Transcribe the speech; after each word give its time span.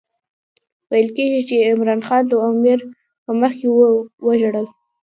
ویل 0.89 1.09
کېږي 1.17 1.41
چې 1.49 1.55
عمرا 1.71 1.95
خان 2.07 2.23
د 2.29 2.33
امیر 2.49 2.79
په 3.23 3.31
مخکې 3.41 3.67
وژړل. 4.25 4.67